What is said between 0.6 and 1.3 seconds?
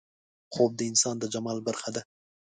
د انسان د